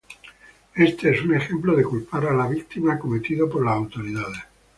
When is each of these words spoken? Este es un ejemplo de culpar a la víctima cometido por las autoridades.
Este 0.73 1.11
es 1.13 1.21
un 1.21 1.35
ejemplo 1.35 1.75
de 1.75 1.83
culpar 1.83 2.25
a 2.25 2.33
la 2.33 2.47
víctima 2.47 2.97
cometido 2.97 3.47
por 3.47 3.63
las 3.63 3.75
autoridades. 3.75 4.41